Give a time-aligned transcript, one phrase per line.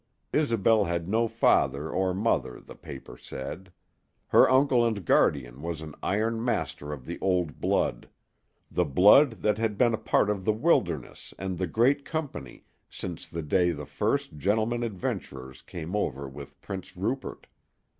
[0.33, 3.71] Isobel had no father or mother, the paper said.
[4.29, 8.09] Her uncle and guardian was an iron master of the old blood
[8.71, 13.27] the blood that had been a part of the wilderness and the great company since
[13.27, 17.45] the day the first "gentlemen adventurers" came over with Prince Rupert.